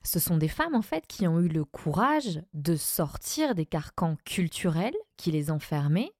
Ce 0.03 0.19
sont 0.19 0.37
des 0.37 0.47
femmes 0.47 0.75
en 0.75 0.83
fait 0.83 1.07
qui 1.07 1.27
ont 1.27 1.39
eu 1.39 1.47
le 1.47 1.65
courage 1.65 2.39
de 2.53 2.75
sortir 2.75 3.55
des 3.55 3.65
carcans 3.65 4.15
culturels 4.25 4.93
qui 5.17 5.31
les 5.31 5.49
enfermaient 5.49 6.11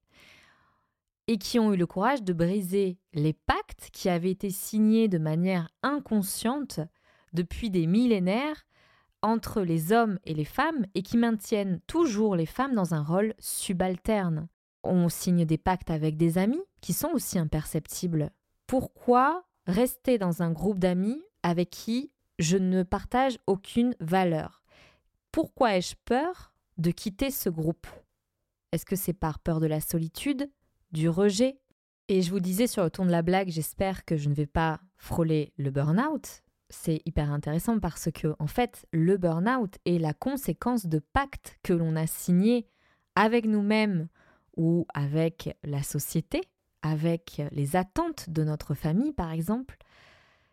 et 1.28 1.38
qui 1.38 1.60
ont 1.60 1.72
eu 1.72 1.76
le 1.76 1.86
courage 1.86 2.24
de 2.24 2.32
briser 2.32 2.98
les 3.12 3.32
pactes 3.32 3.90
qui 3.92 4.08
avaient 4.08 4.32
été 4.32 4.50
signés 4.50 5.06
de 5.06 5.18
manière 5.18 5.68
inconsciente 5.84 6.80
depuis 7.34 7.70
des 7.70 7.86
millénaires 7.86 8.66
entre 9.22 9.62
les 9.62 9.92
hommes 9.92 10.18
et 10.24 10.34
les 10.34 10.44
femmes 10.44 10.86
et 10.96 11.02
qui 11.02 11.18
maintiennent 11.18 11.78
toujours 11.86 12.34
les 12.34 12.46
femmes 12.46 12.74
dans 12.74 12.94
un 12.94 13.04
rôle 13.04 13.32
subalterne 13.38 14.48
on 14.84 15.08
signe 15.08 15.44
des 15.44 15.58
pactes 15.58 15.90
avec 15.90 16.16
des 16.16 16.38
amis 16.38 16.62
qui 16.80 16.92
sont 16.92 17.10
aussi 17.12 17.38
imperceptibles. 17.38 18.30
Pourquoi 18.66 19.44
rester 19.66 20.18
dans 20.18 20.42
un 20.42 20.50
groupe 20.50 20.78
d'amis 20.78 21.22
avec 21.42 21.70
qui 21.70 22.12
je 22.38 22.56
ne 22.56 22.82
partage 22.82 23.38
aucune 23.46 23.94
valeur? 24.00 24.62
Pourquoi 25.32 25.76
ai-je 25.76 25.94
peur 26.04 26.52
de 26.78 26.90
quitter 26.90 27.30
ce 27.30 27.48
groupe? 27.48 27.86
Est-ce 28.72 28.86
que 28.86 28.96
c'est 28.96 29.12
par 29.12 29.38
peur 29.38 29.60
de 29.60 29.66
la 29.66 29.80
solitude, 29.80 30.50
du 30.92 31.08
rejet? 31.08 31.60
Et 32.08 32.22
je 32.22 32.30
vous 32.30 32.40
disais 32.40 32.66
sur 32.66 32.82
le 32.82 32.90
ton 32.90 33.06
de 33.06 33.10
la 33.10 33.22
blague, 33.22 33.48
j'espère 33.48 34.04
que 34.04 34.16
je 34.16 34.28
ne 34.28 34.34
vais 34.34 34.46
pas 34.46 34.80
frôler 34.96 35.52
le 35.56 35.70
burn-out. 35.70 36.42
C'est 36.70 37.00
hyper 37.06 37.30
intéressant 37.30 37.78
parce 37.78 38.10
que, 38.12 38.34
en 38.38 38.46
fait, 38.46 38.86
le 38.92 39.16
burn-out 39.16 39.78
est 39.84 39.98
la 39.98 40.12
conséquence 40.12 40.86
de 40.86 40.98
pactes 40.98 41.58
que 41.62 41.72
l'on 41.72 41.94
a 41.96 42.06
signés 42.06 42.66
avec 43.14 43.46
nous-mêmes 43.46 44.08
ou 44.56 44.86
avec 44.94 45.56
la 45.64 45.82
société, 45.82 46.40
avec 46.82 47.42
les 47.50 47.76
attentes 47.76 48.30
de 48.30 48.44
notre 48.44 48.74
famille, 48.74 49.12
par 49.12 49.32
exemple, 49.32 49.76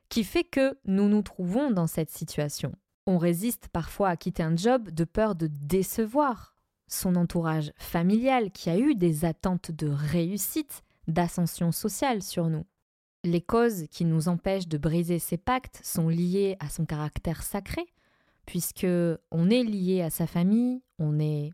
qui 0.09 0.23
fait 0.23 0.43
que 0.43 0.77
nous 0.85 1.07
nous 1.07 1.21
trouvons 1.21 1.71
dans 1.71 1.87
cette 1.87 2.09
situation. 2.09 2.73
On 3.07 3.17
résiste 3.17 3.67
parfois 3.69 4.09
à 4.09 4.17
quitter 4.17 4.43
un 4.43 4.55
job 4.55 4.89
de 4.89 5.03
peur 5.03 5.35
de 5.35 5.47
décevoir 5.47 6.55
son 6.87 7.15
entourage 7.15 7.71
familial 7.77 8.51
qui 8.51 8.69
a 8.69 8.77
eu 8.77 8.95
des 8.95 9.25
attentes 9.25 9.71
de 9.71 9.87
réussite, 9.87 10.83
d'ascension 11.07 11.71
sociale 11.71 12.21
sur 12.21 12.47
nous. 12.47 12.65
Les 13.23 13.41
causes 13.41 13.85
qui 13.89 14.05
nous 14.05 14.27
empêchent 14.27 14.67
de 14.67 14.77
briser 14.77 15.19
ces 15.19 15.37
pactes 15.37 15.79
sont 15.83 16.09
liées 16.09 16.57
à 16.59 16.69
son 16.69 16.85
caractère 16.85 17.43
sacré, 17.43 17.85
puisque 18.45 18.87
on 19.31 19.49
est 19.49 19.63
lié 19.63 20.01
à 20.01 20.09
sa 20.09 20.27
famille, 20.27 20.81
on 20.99 21.19
est 21.19 21.51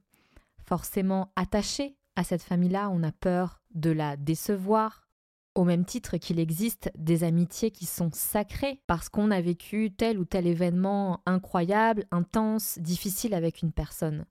forcément 0.63 1.31
attaché 1.35 1.96
à 2.17 2.23
cette 2.23 2.41
famille-là, 2.41 2.89
on 2.89 3.03
a 3.03 3.11
peur 3.11 3.61
de 3.75 3.91
la 3.91 4.17
décevoir, 4.17 5.07
au 5.53 5.63
même 5.63 5.85
titre 5.85 6.17
qu'il 6.17 6.39
existe 6.39 6.91
des 6.97 7.23
amitiés 7.23 7.69
qui 7.69 7.85
sont 7.85 8.09
sacrées 8.11 8.81
parce 8.87 9.07
qu'on 9.07 9.29
a 9.29 9.39
vécu 9.39 9.91
tel 9.91 10.17
ou 10.17 10.25
tel 10.25 10.47
événement 10.47 11.21
incroyable, 11.27 12.05
intense, 12.11 12.79
difficile 12.79 13.35
avec 13.35 13.61
une 13.61 13.71
personne. 13.71 14.25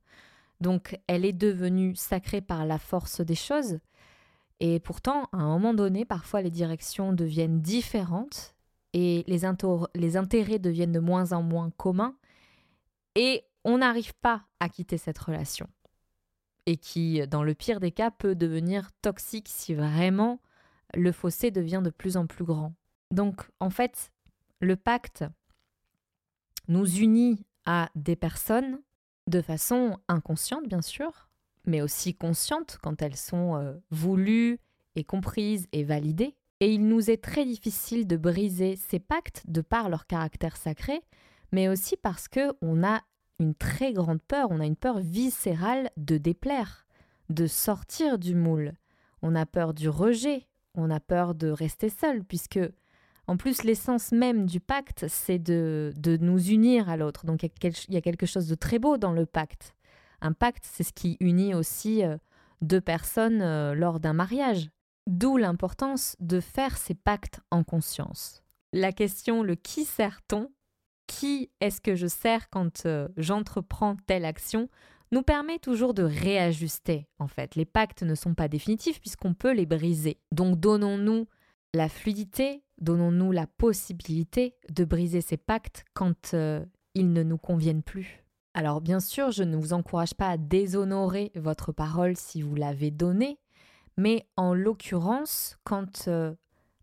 Donc 0.59 0.99
elle 1.07 1.23
est 1.23 1.33
devenue 1.33 1.95
sacrée 1.95 2.41
par 2.41 2.65
la 2.65 2.77
force 2.77 3.21
des 3.21 3.35
choses. 3.35 3.79
Et 4.59 4.81
pourtant, 4.81 5.29
à 5.31 5.37
un 5.37 5.47
moment 5.47 5.73
donné, 5.73 6.03
parfois 6.03 6.41
les 6.41 6.51
directions 6.51 7.13
deviennent 7.13 7.61
différentes 7.61 8.53
et 8.91 9.23
les, 9.27 9.45
intérêts 9.45 10.59
deviennent 10.59 10.91
de 10.91 10.99
moins 10.99 11.31
en 11.31 11.41
moins 11.41 11.71
communs 11.71 12.15
et 13.15 13.43
on 13.63 13.77
n'arrive 13.77 14.13
pas 14.15 14.43
à 14.59 14.67
quitter 14.67 14.97
cette 14.97 15.19
relation 15.19 15.69
et 16.67 16.75
qui, 16.75 17.25
dans 17.27 17.43
le 17.43 17.55
pire 17.55 17.79
des 17.79 17.91
cas, 17.91 18.11
peut 18.11 18.35
devenir 18.35 18.91
toxique 19.01 19.47
si 19.49 19.73
vraiment 19.73 20.39
le 20.93 21.11
fossé 21.11 21.49
devient 21.49 21.81
de 21.83 21.89
plus 21.89 22.17
en 22.17 22.27
plus 22.27 22.43
grand. 22.43 22.73
Donc, 23.09 23.49
en 23.59 23.69
fait, 23.69 24.11
le 24.59 24.75
pacte 24.75 25.23
nous 26.67 26.85
unit 26.85 27.45
à 27.65 27.89
des 27.95 28.17
personnes 28.17 28.81
de 29.27 29.41
façon 29.41 29.97
inconsciente, 30.09 30.67
bien 30.67 30.81
sûr, 30.81 31.29
mais 31.65 31.81
aussi 31.81 32.13
consciente 32.13 32.77
quand 32.81 33.01
elles 33.01 33.15
sont 33.15 33.55
euh, 33.55 33.73
voulues 33.89 34.59
et 34.95 35.05
comprises 35.05 35.67
et 35.71 35.85
validées. 35.85 36.35
Et 36.59 36.73
il 36.73 36.87
nous 36.87 37.09
est 37.09 37.23
très 37.23 37.45
difficile 37.45 38.07
de 38.07 38.17
briser 38.17 38.75
ces 38.75 38.99
pactes 38.99 39.43
de 39.47 39.61
par 39.61 39.89
leur 39.89 40.05
caractère 40.05 40.57
sacré, 40.57 41.01
mais 41.53 41.69
aussi 41.69 41.95
parce 41.95 42.27
que 42.27 42.53
on 42.61 42.83
a 42.83 43.01
une 43.39 43.55
très 43.55 43.93
grande 43.93 44.21
peur, 44.21 44.49
on 44.51 44.59
a 44.59 44.65
une 44.65 44.75
peur 44.75 44.99
viscérale 44.99 45.89
de 45.97 46.17
déplaire, 46.17 46.85
de 47.29 47.47
sortir 47.47 48.17
du 48.17 48.35
moule. 48.35 48.73
On 49.21 49.35
a 49.35 49.45
peur 49.45 49.73
du 49.73 49.89
rejet, 49.89 50.47
on 50.75 50.89
a 50.89 50.99
peur 50.99 51.35
de 51.35 51.49
rester 51.49 51.89
seul, 51.89 52.23
puisque 52.23 52.59
en 53.27 53.37
plus 53.37 53.63
l'essence 53.63 54.11
même 54.11 54.45
du 54.45 54.59
pacte, 54.59 55.05
c'est 55.09 55.39
de, 55.39 55.93
de, 55.97 56.17
nous 56.17 56.41
unir 56.49 56.89
à 56.89 56.97
l'autre. 56.97 57.25
Donc 57.25 57.43
il 57.43 57.51
y, 57.89 57.97
a 57.97 58.01
quelque 58.01 58.25
chose 58.25 58.47
de 58.47 58.55
très 58.55 58.79
beau 58.79 58.97
dans 58.97 59.11
le 59.11 59.25
pacte. 59.25 59.75
Un 60.21 60.33
pacte, 60.33 60.65
c'est 60.65 60.83
ce 60.83 60.93
qui 60.93 61.17
unit 61.19 61.53
aussi 61.53 62.03
euh, 62.03 62.17
deux 62.61 62.81
personnes 62.81 63.41
euh, 63.41 63.75
lors 63.75 63.99
d'un 63.99 64.13
mariage. 64.13 64.69
D'où 65.07 65.37
l'importance 65.37 66.15
de 66.19 66.39
faire 66.39 66.77
ces 66.77 66.93
pactes 66.93 67.41
en 67.51 67.63
conscience. 67.63 68.43
La 68.73 68.91
question 68.91 69.43
le 69.43 69.55
qui 69.55 69.85
sert-on 69.85 70.49
qui 71.07 71.49
est-ce 71.59 71.81
que 71.81 71.95
je 71.95 72.07
sers 72.07 72.49
quand 72.49 72.85
euh, 72.85 73.07
j'entreprends 73.17 73.95
telle 74.05 74.25
action 74.25 74.69
nous 75.11 75.21
permet 75.21 75.59
toujours 75.59 75.93
de 75.93 76.03
réajuster 76.03 77.07
en 77.19 77.27
fait. 77.27 77.55
Les 77.55 77.65
pactes 77.65 78.03
ne 78.03 78.15
sont 78.15 78.33
pas 78.33 78.47
définitifs 78.47 78.99
puisqu'on 78.99 79.33
peut 79.33 79.53
les 79.53 79.65
briser. 79.65 80.19
Donc 80.31 80.59
donnons-nous 80.59 81.27
la 81.73 81.89
fluidité, 81.89 82.63
donnons-nous 82.79 83.31
la 83.31 83.47
possibilité 83.47 84.55
de 84.69 84.83
briser 84.83 85.21
ces 85.21 85.37
pactes 85.37 85.85
quand 85.93 86.33
euh, 86.33 86.65
ils 86.93 87.13
ne 87.13 87.23
nous 87.23 87.37
conviennent 87.37 87.83
plus. 87.83 88.23
Alors 88.53 88.81
bien 88.81 88.99
sûr, 88.99 89.31
je 89.31 89.43
ne 89.43 89.55
vous 89.55 89.73
encourage 89.73 90.13
pas 90.13 90.29
à 90.29 90.37
déshonorer 90.37 91.31
votre 91.35 91.71
parole 91.71 92.17
si 92.17 92.41
vous 92.41 92.55
l'avez 92.55 92.91
donnée, 92.91 93.39
mais 93.97 94.27
en 94.35 94.53
l'occurrence, 94.53 95.57
quand 95.63 96.07
euh, 96.07 96.33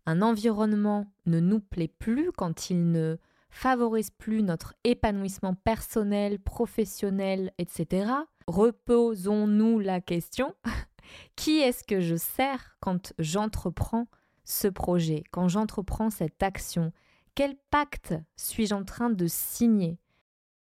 un 0.05 0.21
environnement 0.21 1.05
ne 1.25 1.39
nous 1.39 1.59
plaît 1.59 1.87
plus, 1.87 2.31
quand 2.31 2.69
il 2.69 2.91
ne 2.91 3.17
favorise 3.55 4.11
plus 4.11 4.43
notre 4.43 4.75
épanouissement 4.83 5.53
personnel, 5.55 6.39
professionnel, 6.39 7.53
etc., 7.57 8.11
reposons-nous 8.47 9.79
la 9.79 10.01
question 10.01 10.53
qui 11.37 11.59
est-ce 11.59 11.85
que 11.85 12.01
je 12.01 12.17
sers 12.17 12.75
quand 12.81 13.13
j'entreprends 13.17 14.07
ce 14.43 14.67
projet, 14.67 15.23
quand 15.31 15.47
j'entreprends 15.47 16.09
cette 16.09 16.43
action? 16.43 16.91
Quel 17.33 17.55
pacte 17.71 18.13
suis-je 18.35 18.75
en 18.75 18.83
train 18.83 19.09
de 19.09 19.25
signer? 19.25 19.99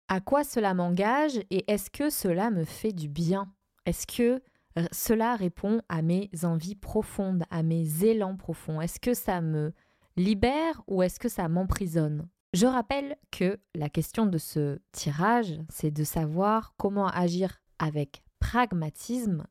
À 0.08 0.20
quoi 0.20 0.42
cela 0.42 0.72
m'engage 0.72 1.38
et 1.50 1.70
est-ce 1.70 1.90
que 1.90 2.08
cela 2.08 2.50
me 2.50 2.64
fait 2.64 2.92
du 2.92 3.08
bien? 3.08 3.52
Est-ce 3.84 4.06
que 4.06 4.42
cela 4.90 5.37
répond 5.37 5.82
à 5.90 6.00
mes 6.00 6.30
envies 6.44 6.76
profondes, 6.76 7.44
à 7.50 7.62
mes 7.62 8.04
élans 8.04 8.37
profonds? 8.37 8.80
Est-ce 8.80 8.99
que 8.99 9.12
ça 9.12 9.42
me 9.42 9.75
libère 10.16 10.82
ou 10.87 11.02
est-ce 11.02 11.20
que 11.20 11.28
ça 11.28 11.46
m'emprisonne? 11.49 12.26
Je 12.52 12.66
rappelle 12.66 13.16
que 13.30 13.61
la 13.75 13.88
question 13.88 14.26
de 14.26 14.38
ce 14.38 14.80
tirage, 14.92 15.61
c'est 15.69 15.90
de 15.90 16.04
savoir 16.04 16.75
comment 16.76 17.07
agir 17.07 17.61
avec 17.78 18.23
pragmatisme 18.40 19.47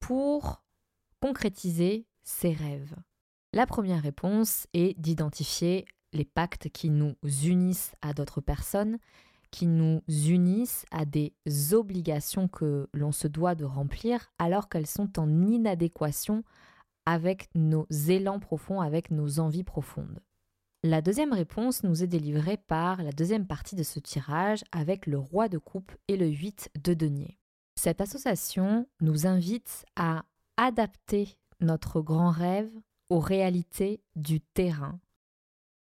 pour 0.00 0.64
concrétiser 1.20 2.06
ses 2.22 2.52
rêves. 2.52 2.94
La 3.52 3.66
première 3.66 4.02
réponse 4.02 4.66
est 4.74 4.98
d'identifier 5.00 5.86
les 6.12 6.24
pactes 6.24 6.68
qui 6.70 6.90
nous 6.90 7.14
unissent 7.44 7.94
à 8.02 8.14
d'autres 8.14 8.40
personnes, 8.40 8.98
qui 9.50 9.66
nous 9.66 10.02
unissent 10.08 10.86
à 10.90 11.04
des 11.04 11.34
obligations 11.72 12.48
que 12.48 12.88
l'on 12.92 13.12
se 13.12 13.28
doit 13.28 13.54
de 13.54 13.64
remplir 13.64 14.30
alors 14.38 14.68
qu'elles 14.68 14.86
sont 14.86 15.18
en 15.18 15.46
inadéquation 15.46 16.44
avec 17.06 17.48
nos 17.54 17.86
élans 18.08 18.40
profonds, 18.40 18.80
avec 18.80 19.10
nos 19.10 19.40
envies 19.40 19.64
profondes. 19.64 20.20
La 20.84 21.02
deuxième 21.02 21.32
réponse 21.32 21.82
nous 21.82 22.04
est 22.04 22.06
délivrée 22.08 22.56
par 22.56 23.02
la 23.02 23.10
deuxième 23.10 23.48
partie 23.48 23.74
de 23.74 23.82
ce 23.82 23.98
tirage 23.98 24.62
avec 24.70 25.08
le 25.08 25.18
roi 25.18 25.48
de 25.48 25.58
coupe 25.58 25.90
et 26.06 26.16
le 26.16 26.28
8 26.28 26.70
de 26.80 26.94
denier. 26.94 27.36
Cette 27.74 28.00
association 28.00 28.86
nous 29.00 29.26
invite 29.26 29.84
à 29.96 30.24
adapter 30.56 31.36
notre 31.58 32.00
grand 32.00 32.30
rêve 32.30 32.70
aux 33.10 33.18
réalités 33.18 34.04
du 34.14 34.40
terrain, 34.40 35.00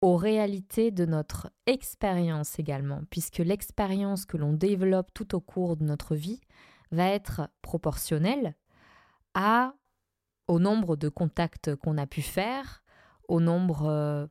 aux 0.01 0.15
réalités 0.15 0.91
de 0.91 1.05
notre 1.05 1.51
expérience 1.65 2.57
également, 2.57 3.01
puisque 3.09 3.39
l'expérience 3.39 4.25
que 4.25 4.37
l'on 4.37 4.53
développe 4.53 5.13
tout 5.13 5.35
au 5.35 5.41
cours 5.41 5.75
de 5.75 5.83
notre 5.83 6.15
vie 6.15 6.39
va 6.91 7.09
être 7.09 7.49
proportionnelle 7.61 8.55
à, 9.33 9.73
au 10.47 10.59
nombre 10.59 10.95
de 10.95 11.09
contacts 11.09 11.75
qu'on 11.75 11.97
a 11.97 12.07
pu 12.07 12.21
faire, 12.21 12.85
au 13.27 13.41
nombre 13.41 14.29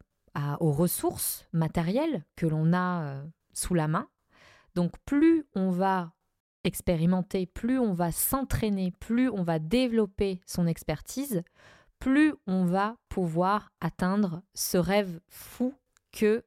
aux 0.61 0.73
ressources 0.73 1.47
matérielles 1.53 2.25
que 2.37 2.47
l'on 2.47 2.73
a 2.73 3.03
euh, 3.03 3.25
sous 3.53 3.75
la 3.75 3.89
main. 3.89 4.09
Donc 4.75 4.93
plus 5.05 5.47
on 5.55 5.71
va 5.71 6.13
expérimenter, 6.65 7.47
plus 7.47 7.79
on 7.79 7.93
va 7.93 8.13
s'entraîner, 8.13 8.93
plus 9.01 9.31
on 9.31 9.43
va 9.43 9.59
développer 9.59 10.41
son 10.47 10.67
expertise, 10.67 11.43
plus 11.99 12.35
on 12.47 12.65
va 12.65 12.97
pouvoir 13.09 13.73
atteindre 13.81 14.43
ce 14.55 14.77
rêve 14.77 15.21
fou 15.29 15.75
que 16.13 16.45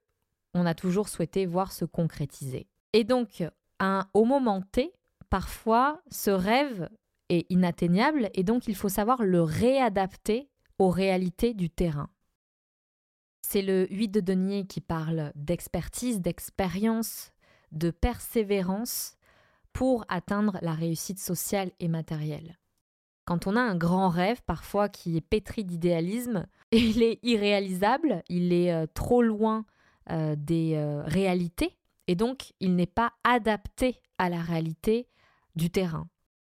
on 0.53 0.65
a 0.65 0.73
toujours 0.73 1.09
souhaité 1.09 1.45
voir 1.45 1.71
se 1.71 1.85
concrétiser. 1.85 2.67
Et 2.93 3.03
donc, 3.03 3.43
au 4.13 4.25
moment 4.25 4.61
T, 4.61 4.93
parfois, 5.29 6.01
ce 6.09 6.31
rêve 6.31 6.89
est 7.29 7.45
inatteignable 7.51 8.29
et 8.33 8.43
donc 8.43 8.67
il 8.67 8.75
faut 8.75 8.89
savoir 8.89 9.23
le 9.23 9.41
réadapter 9.41 10.49
aux 10.79 10.89
réalités 10.89 11.53
du 11.53 11.69
terrain. 11.69 12.09
C'est 13.51 13.63
le 13.63 13.87
8 13.89 14.09
de 14.09 14.19
denier 14.19 14.67
qui 14.67 14.79
parle 14.79 15.31
d'expertise, 15.33 16.21
d'expérience, 16.21 17.33
de 17.71 17.89
persévérance 17.89 19.17
pour 19.73 20.05
atteindre 20.07 20.59
la 20.61 20.73
réussite 20.73 21.17
sociale 21.17 21.71
et 21.79 21.87
matérielle. 21.87 22.59
Quand 23.25 23.47
on 23.47 23.55
a 23.55 23.59
un 23.59 23.75
grand 23.75 24.09
rêve, 24.09 24.43
parfois 24.45 24.87
qui 24.87 25.17
est 25.17 25.21
pétri 25.21 25.63
d'idéalisme, 25.63 26.45
il 26.71 27.01
est 27.01 27.17
irréalisable, 27.23 28.21
il 28.29 28.53
est 28.53 28.71
euh, 28.71 28.85
trop 28.93 29.23
loin 29.23 29.65
euh, 30.11 30.35
des 30.37 30.75
euh, 30.75 31.01
réalités, 31.07 31.75
et 32.05 32.13
donc 32.13 32.53
il 32.59 32.75
n'est 32.75 32.85
pas 32.85 33.13
adapté 33.23 33.99
à 34.19 34.29
la 34.29 34.41
réalité 34.43 35.07
du 35.55 35.71
terrain. 35.71 36.07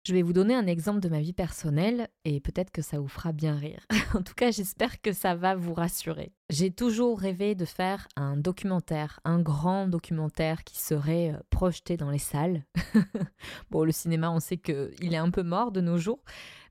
Je 0.07 0.13
vais 0.13 0.21
vous 0.21 0.31
donner 0.31 0.55
un 0.55 0.67
exemple 0.67 1.01
de 1.01 1.09
ma 1.09 1.19
vie 1.19 1.33
personnelle 1.33 2.07
et 2.23 2.39
peut-être 2.39 2.71
que 2.71 2.81
ça 2.81 2.97
vous 2.97 3.09
fera 3.09 3.33
bien 3.33 3.57
rire. 3.57 3.85
en 4.13 4.21
tout 4.21 4.35
cas, 4.35 4.51
j'espère 4.51 5.01
que 5.01 5.11
ça 5.11 5.35
va 5.35 5.53
vous 5.53 5.73
rassurer. 5.73 6.31
J'ai 6.49 6.71
toujours 6.71 7.19
rêvé 7.19 7.55
de 7.55 7.65
faire 7.65 8.07
un 8.15 8.37
documentaire, 8.37 9.19
un 9.25 9.41
grand 9.41 9.85
documentaire 9.89 10.63
qui 10.63 10.79
serait 10.79 11.33
euh, 11.33 11.39
projeté 11.49 11.97
dans 11.97 12.09
les 12.09 12.19
salles. 12.19 12.63
bon, 13.69 13.83
le 13.83 13.91
cinéma, 13.91 14.31
on 14.31 14.39
sait 14.39 14.55
qu'il 14.55 15.13
est 15.13 15.17
un 15.17 15.29
peu 15.29 15.43
mort 15.43 15.73
de 15.73 15.81
nos 15.81 15.97
jours, 15.97 16.23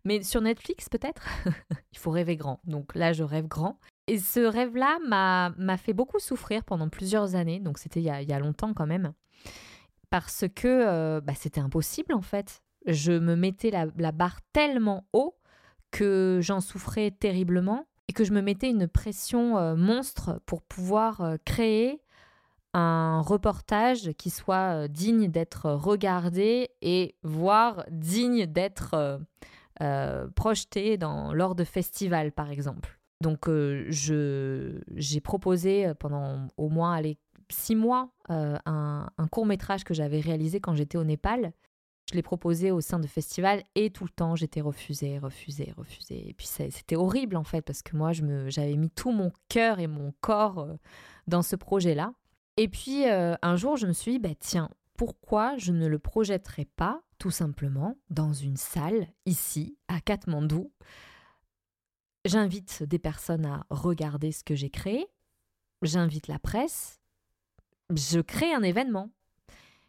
mais 0.07 0.23
sur 0.23 0.41
Netflix 0.41 0.89
peut-être? 0.89 1.29
Il 1.93 1.99
faut 1.99 2.13
rêver 2.13 2.37
grand. 2.37 2.61
Donc 2.65 2.95
là, 2.95 3.13
je 3.13 3.23
rêve 3.23 3.49
grand. 3.49 3.79
Et 4.07 4.19
ce 4.19 4.41
rêve-là 4.41 4.99
m'a 5.07 5.77
fait 5.77 5.93
beaucoup 5.93 6.21
souffrir 6.21 6.65
pendant 6.65 6.89
plusieurs 6.89 7.35
années, 7.35 7.61
donc 7.61 7.77
c'était 7.77 8.01
il, 8.01 8.07
y 8.07 8.33
a 8.33 8.39
longtemps 8.39 8.73
quand 8.73 8.87
même, 8.87 9.13
parce 10.09 10.45
que 10.55 10.69
euh, 10.69 11.21
bah, 11.21 11.35
c'était 11.35 11.61
impossible 11.61 12.15
en 12.15 12.23
fait 12.23 12.63
je 12.87 13.13
me 13.13 13.35
mettais 13.37 13.71
la, 13.71 14.13
barre 14.13 14.41
tellement 14.53 15.07
haut 15.13 15.37
que 15.91 16.41
j'en 16.43 16.61
souffrais 16.61 17.11
terriblement 17.11 17.87
et 18.09 18.13
que 18.13 18.25
je 18.25 18.33
me 18.33 18.41
mettais 18.41 18.71
une 18.71 18.89
pression 18.89 19.59
euh, 19.59 19.75
monstre 19.75 20.41
pour 20.47 20.63
pouvoir 20.63 21.21
euh, 21.21 21.37
créer 21.45 22.01
un 22.75 23.21
reportage 23.21 24.13
qui 24.13 24.31
soit 24.31 24.85
euh, 24.85 24.89
digne 24.89 25.29
d'être 25.29 25.71
regardé 25.71 26.71
et 26.83 27.17
voire 27.23 27.85
digne 27.91 28.47
d'être 28.47 29.21
projeté 30.35 30.97
dans, 30.97 31.35
lors 31.35 31.55
de 31.55 31.63
festivals, 31.63 32.33
par 32.33 32.51
exemple. 32.51 32.99
Donc, 33.21 33.47
j'ai 33.91 35.21
proposé 35.23 35.93
pendant 35.99 36.49
au 36.57 36.71
moins 36.71 37.03
six 37.51 37.77
mois 37.77 38.09
un, 38.31 38.59
un 38.65 39.29
court 39.29 39.45
métrage 39.45 39.85
que 39.85 39.93
j'avais 39.93 40.21
réalisé 40.21 40.61
quand 40.61 40.75
j'étais 40.75 40.97
au 40.97 41.05
Népal 41.05 41.53
je 42.09 42.15
l'ai 42.15 42.23
proposé 42.23 42.71
au 42.71 42.81
sein 42.81 43.01
de 43.01 43.07
festivals 43.07 43.65
et 43.75 43.91
tout 43.91 44.05
le 44.05 44.11
temps 44.11 44.37
j'étais 44.37 44.61
refusée, 44.61 45.19
refusée, 45.19 45.73
refusée. 45.77 46.29
Et 46.29 46.35
puis 46.35 46.47
c'était 46.47 46.97
horrible 46.97 47.37
en 47.37 47.45
fait 47.45 47.63
parce 47.63 47.83
que 47.83 47.97
moi 47.97 48.13
j'avais 48.13 48.77
mis 48.77 48.91
tout 48.91 49.11
mon 49.11 49.33
cœur 49.49 49.81
et 49.81 49.89
mon 49.89 50.13
corps 50.21 50.61
euh, 50.61 50.75
dans 51.27 51.43
ce 51.43 51.57
projet-là. 51.57 52.13
Et 52.57 52.69
puis 52.69 53.09
euh, 53.09 53.35
un 53.43 53.57
jour 53.57 53.77
je 53.77 53.87
me 53.87 53.93
suis 53.93 54.13
dit, 54.13 54.19
bah, 54.21 54.35
tiens, 54.39 54.71
pourquoi 54.97 55.57
je 55.59 55.73
ne 55.73 55.87
le 55.87 55.99
projetterais 55.99 56.69
pas 56.77 57.03
tout 57.19 57.31
simplement 57.31 57.97
dans 58.09 58.33
une 58.33 58.57
salle 58.57 59.09
ici 59.27 59.77
à 59.89 60.01
Katmandou? 60.01 60.73
J'invite 62.25 62.83
des 62.83 62.99
personnes 62.99 63.47
à 63.47 63.67
regarder 63.71 64.33
ce 64.33 64.43
que 64.43 64.55
j'ai 64.55 64.71
créé, 64.71 65.07
j'invite 65.83 66.29
la 66.29 66.39
presse, 66.39 67.01
je 67.91 68.21
crée 68.21 68.53
un 68.53 68.63
événement 68.63 69.11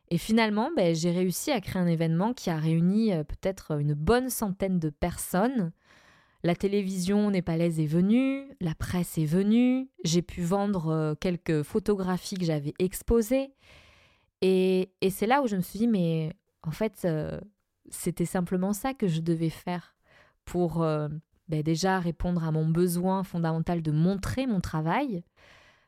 et 0.09 0.17
finalement, 0.17 0.69
ben, 0.75 0.95
j'ai 0.95 1.11
réussi 1.11 1.51
à 1.51 1.59
créer 1.59 1.81
un 1.81 1.87
événement 1.87 2.33
qui 2.33 2.49
a 2.49 2.57
réuni 2.57 3.13
euh, 3.13 3.23
peut-être 3.23 3.79
une 3.79 3.93
bonne 3.93 4.29
centaine 4.29 4.79
de 4.79 4.89
personnes. 4.89 5.73
La 6.43 6.55
télévision 6.55 7.29
népalaise 7.29 7.79
est 7.79 7.87
venue, 7.87 8.47
la 8.61 8.73
presse 8.73 9.17
est 9.17 9.25
venue, 9.25 9.89
j'ai 10.05 10.21
pu 10.21 10.41
vendre 10.41 10.89
euh, 10.89 11.15
quelques 11.15 11.63
photographies 11.63 12.35
que 12.35 12.45
j'avais 12.45 12.73
exposées. 12.79 13.53
Et, 14.41 14.91
c'est 15.09 15.27
là 15.27 15.41
où 15.41 15.47
je 15.47 15.57
me 15.57 15.61
suis 15.61 15.79
dit, 15.79 15.87
mais 15.87 16.33
en 16.63 16.71
fait, 16.71 17.01
euh, 17.03 17.41
c'était 17.89 18.25
simplement 18.25 18.71
ça 18.71 18.93
que 18.93 19.07
je 19.07 19.19
devais 19.19 19.49
faire 19.49 19.95
pour 20.45 20.77
ben, 20.77 21.61
déjà 21.63 21.99
répondre 21.99 22.45
à 22.45 22.51
mon 22.51 22.65
besoin 22.65 23.23
fondamental 23.23 23.81
de 23.81 23.91
montrer 23.91 24.47
mon 24.47 24.61
travail. 24.61 25.23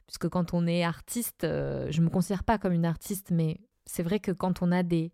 Puisque 0.07 0.27
quand 0.27 0.53
on 0.53 0.67
est 0.67 0.83
artiste, 0.83 1.43
je 1.43 1.99
ne 1.99 2.05
me 2.05 2.09
considère 2.09 2.43
pas 2.43 2.57
comme 2.57 2.73
une 2.73 2.85
artiste, 2.85 3.31
mais 3.31 3.61
c'est 3.89 4.03
vrai 4.03 4.19
que 4.19 4.31
quand 4.31 4.61
on 4.61 4.71
a 4.71 4.83
des, 4.83 5.11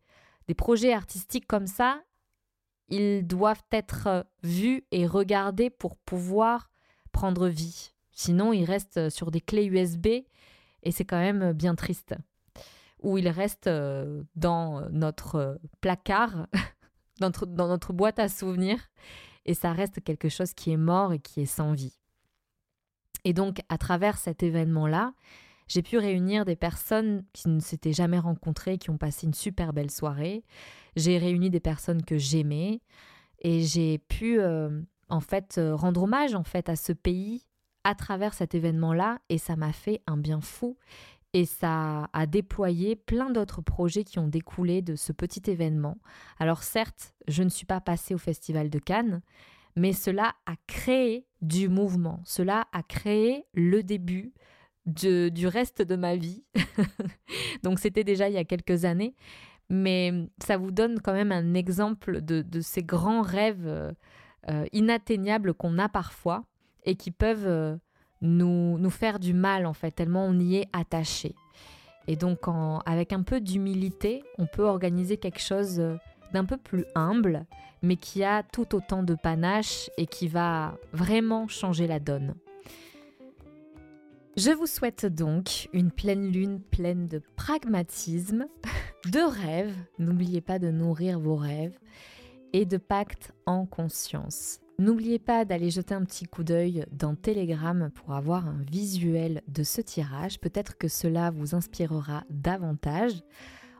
des 0.47 0.53
projets 0.53 0.93
artistiques 0.93 1.47
comme 1.47 1.65
ça, 1.65 2.01
ils 2.89 3.25
doivent 3.25 3.63
être 3.71 4.07
euh, 4.07 4.23
vus 4.43 4.83
et 4.91 5.07
regardés 5.07 5.69
pour 5.69 5.95
pouvoir 5.95 6.69
prendre 7.13 7.47
vie. 7.47 7.93
Sinon, 8.11 8.51
ils 8.51 8.65
restent 8.65 9.09
sur 9.09 9.31
des 9.31 9.39
clés 9.39 9.65
USB 9.65 10.07
et 10.07 10.91
c'est 10.91 11.05
quand 11.05 11.19
même 11.19 11.53
bien 11.53 11.73
triste. 11.73 12.15
Ou 13.01 13.17
ils 13.17 13.29
restent 13.29 13.67
euh, 13.67 14.23
dans 14.35 14.89
notre 14.89 15.57
placard, 15.79 16.47
dans 17.19 17.27
notre, 17.27 17.45
dans 17.45 17.69
notre 17.69 17.93
boîte 17.93 18.19
à 18.19 18.27
souvenirs, 18.27 18.89
et 19.45 19.53
ça 19.53 19.71
reste 19.71 20.03
quelque 20.03 20.27
chose 20.27 20.53
qui 20.53 20.71
est 20.71 20.77
mort 20.77 21.13
et 21.13 21.19
qui 21.19 21.41
est 21.41 21.45
sans 21.45 21.71
vie. 21.71 21.97
Et 23.23 23.31
donc, 23.31 23.61
à 23.69 23.77
travers 23.77 24.17
cet 24.17 24.43
événement-là, 24.43 25.13
j'ai 25.67 25.81
pu 25.81 25.97
réunir 25.97 26.45
des 26.45 26.55
personnes 26.55 27.23
qui 27.33 27.49
ne 27.49 27.59
s'étaient 27.59 27.93
jamais 27.93 28.19
rencontrées, 28.19 28.77
qui 28.77 28.89
ont 28.89 28.97
passé 28.97 29.25
une 29.25 29.33
super 29.33 29.73
belle 29.73 29.91
soirée. 29.91 30.43
J'ai 30.95 31.17
réuni 31.17 31.49
des 31.49 31.59
personnes 31.59 32.03
que 32.03 32.17
j'aimais 32.17 32.81
et 33.41 33.61
j'ai 33.61 33.97
pu 33.97 34.39
euh, 34.39 34.81
en 35.09 35.19
fait 35.19 35.57
euh, 35.57 35.75
rendre 35.75 36.03
hommage 36.03 36.35
en 36.35 36.43
fait 36.43 36.69
à 36.69 36.75
ce 36.75 36.93
pays 36.93 37.47
à 37.83 37.93
travers 37.93 38.33
cet 38.33 38.55
événement-là 38.55 39.19
et 39.29 39.37
ça 39.37 39.55
m'a 39.55 39.71
fait 39.71 40.01
un 40.07 40.17
bien 40.17 40.41
fou 40.41 40.77
et 41.33 41.45
ça 41.45 42.09
a 42.13 42.25
déployé 42.25 42.95
plein 42.95 43.29
d'autres 43.29 43.61
projets 43.61 44.03
qui 44.03 44.19
ont 44.19 44.27
découlé 44.27 44.81
de 44.81 44.95
ce 44.95 45.11
petit 45.11 45.51
événement. 45.51 45.97
Alors 46.39 46.63
certes, 46.63 47.13
je 47.27 47.43
ne 47.43 47.49
suis 47.49 47.65
pas 47.65 47.81
passée 47.81 48.15
au 48.15 48.17
Festival 48.17 48.69
de 48.69 48.79
Cannes, 48.79 49.21
mais 49.75 49.91
cela 49.91 50.33
a 50.45 50.55
créé 50.65 51.27
du 51.41 51.67
mouvement, 51.67 52.21
cela 52.23 52.67
a 52.71 52.83
créé 52.83 53.45
le 53.53 53.83
début 53.83 54.33
du 54.85 55.47
reste 55.47 55.81
de 55.81 55.95
ma 55.95 56.15
vie. 56.15 56.43
Donc 57.63 57.79
c'était 57.79 58.03
déjà 58.03 58.29
il 58.29 58.35
y 58.35 58.37
a 58.37 58.43
quelques 58.43 58.85
années, 58.85 59.15
mais 59.69 60.29
ça 60.43 60.57
vous 60.57 60.71
donne 60.71 60.99
quand 61.01 61.13
même 61.13 61.31
un 61.31 61.53
exemple 61.53 62.21
de, 62.21 62.43
ces 62.61 62.83
grands 62.83 63.21
rêves 63.21 63.65
euh, 63.65 63.91
euh, 64.49 64.65
inatteignables 64.73 65.53
qu'on 65.53 65.79
a 65.79 65.89
parfois 65.89 66.43
et 66.83 66.95
qui 66.95 67.11
peuvent 67.11 67.47
euh, 67.47 67.75
nous, 68.21 68.77
nous 68.77 68.89
faire 68.89 69.19
du 69.19 69.33
mal 69.33 69.65
en 69.65 69.73
fait, 69.73 69.91
tellement 69.91 70.25
on 70.25 70.39
y 70.39 70.57
est 70.57 70.67
attaché. 70.73 71.35
Et 72.07 72.15
donc 72.15 72.41
avec 72.85 73.13
un 73.13 73.23
peu 73.23 73.41
d'humilité, 73.41 74.23
on 74.37 74.45
peut 74.45 74.63
organiser 74.63 75.17
quelque 75.17 75.41
chose 75.41 75.81
d'un 76.33 76.45
peu 76.45 76.57
plus 76.57 76.85
humble, 76.93 77.47
mais 77.81 77.95
qui 77.95 78.23
a 78.23 78.43
tout 78.43 78.75
autant 78.75 79.01
de 79.01 79.15
panache 79.15 79.89
et 79.97 80.05
qui 80.05 80.27
va 80.27 80.77
vraiment 80.93 81.47
changer 81.47 81.87
la 81.87 81.99
donne. 81.99 82.35
Je 84.37 84.51
vous 84.51 84.67
souhaite 84.67 85.05
donc 85.05 85.69
une 85.71 85.91
pleine 85.91 86.29
lune 86.29 86.59
pleine 86.59 87.07
de 87.07 87.21
pragmatisme, 87.37 88.47
de 89.09 89.19
rêves, 89.19 89.77
n'oubliez 89.97 90.41
pas 90.41 90.59
de 90.59 90.71
nourrir 90.71 91.21
vos 91.21 91.37
rêves, 91.37 91.79
et 92.51 92.65
de 92.65 92.75
pactes 92.75 93.31
en 93.45 93.65
conscience. 93.65 94.59
N'oubliez 94.77 95.19
pas 95.19 95.45
d'aller 95.45 95.69
jeter 95.69 95.93
un 95.93 96.03
petit 96.03 96.25
coup 96.25 96.43
d'œil 96.43 96.85
dans 96.91 97.15
Telegram 97.15 97.89
pour 97.95 98.13
avoir 98.13 98.45
un 98.45 98.61
visuel 98.69 99.41
de 99.47 99.63
ce 99.63 99.79
tirage. 99.79 100.41
Peut-être 100.41 100.77
que 100.77 100.89
cela 100.89 101.31
vous 101.31 101.55
inspirera 101.55 102.25
davantage. 102.29 103.23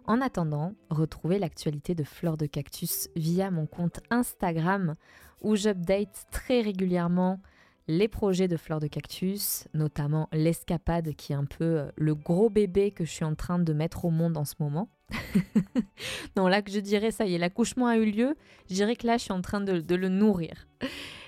En 0.06 0.22
attendant, 0.22 0.74
retrouvez 0.90 1.38
l'actualité 1.38 1.96
de 1.96 2.06
Fleurs 2.06 2.38
de 2.38 2.46
Cactus 2.46 3.10
via 3.18 3.52
mon 3.52 3.66
compte 3.66 4.00
Instagram 4.10 4.94
où 5.42 5.58
j'update 5.58 6.28
très 6.32 6.62
régulièrement 6.62 7.42
les 7.88 8.08
projets 8.08 8.48
de 8.48 8.58
fleurs 8.58 8.80
de 8.80 8.88
cactus, 8.88 9.68
notamment 9.74 10.28
l'escapade 10.32 11.14
qui 11.16 11.34
est 11.34 11.36
un 11.36 11.46
peu 11.46 11.64
euh, 11.64 11.92
le 11.96 12.16
gros 12.16 12.50
bébé 12.50 12.92
que 12.92 13.06
je 13.06 13.12
suis 13.12 13.26
en 13.26 13.36
train 13.36 13.60
de 13.60 13.74
mettre 13.74 14.06
au 14.06 14.10
monde 14.10 14.38
en 14.38 14.46
ce 14.46 14.56
moment. 14.60 14.90
non, 16.36 16.48
là 16.48 16.62
que 16.62 16.72
je 16.72 16.80
dirais, 16.80 17.12
ça 17.12 17.26
y 17.26 17.36
est, 17.36 17.38
l'accouchement 17.38 17.88
a 17.88 17.98
eu 17.98 18.10
lieu, 18.10 18.36
je 18.70 18.76
dirais 18.76 18.96
que 18.96 19.06
là 19.06 19.18
je 19.18 19.24
suis 19.24 19.34
en 19.34 19.42
train 19.42 19.62
de, 19.62 19.96
le 19.96 20.10
nourrir. 20.10 20.68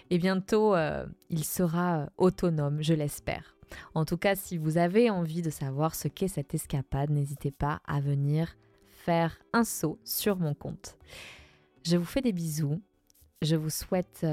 Et 0.10 0.17
bientôt, 0.17 0.74
euh, 0.74 1.06
il 1.30 1.43
sera 1.43 2.00
euh, 2.00 2.06
autonome, 2.17 2.82
je 2.82 2.93
l'espère. 2.93 3.56
En 3.93 4.06
tout 4.06 4.17
cas, 4.17 4.36
si 4.36 4.58
vous 4.58 4.78
avez 4.78 5.10
envie 5.10 5.41
de 5.41 5.50
savoir 5.50 5.93
ce 5.93 6.08
qu'est 6.08 6.30
cette 6.30 6.54
escapade, 6.54 7.12
n'hésitez 7.12 7.52
pas 7.52 7.82
à 7.86 8.00
venir 8.00 8.56
faire 8.88 9.38
un 9.52 9.65
saut 9.65 10.00
sur 10.06 10.38
mon 10.38 10.54
compte. 10.54 10.98
Je 11.84 11.98
vous 11.98 12.06
fais 12.06 12.22
des 12.22 12.32
bisous. 12.32 12.82
Je 13.41 13.58
vous 13.58 13.70
souhaite 13.70 14.26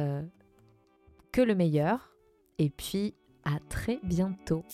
que 1.33 1.41
le 1.41 1.55
meilleur 1.57 2.14
et 2.59 2.71
puis 2.71 3.15
à 3.45 3.59
très 3.69 4.01
bientôt. 4.03 4.65